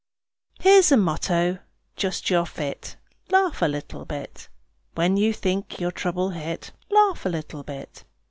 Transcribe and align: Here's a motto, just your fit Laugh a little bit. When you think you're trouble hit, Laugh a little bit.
Here's 0.59 0.91
a 0.91 0.97
motto, 0.97 1.59
just 1.95 2.31
your 2.31 2.47
fit 2.47 2.95
Laugh 3.29 3.61
a 3.61 3.67
little 3.67 4.03
bit. 4.03 4.49
When 4.95 5.15
you 5.15 5.31
think 5.31 5.79
you're 5.79 5.91
trouble 5.91 6.31
hit, 6.31 6.71
Laugh 6.89 7.23
a 7.23 7.29
little 7.29 7.61
bit. 7.61 8.03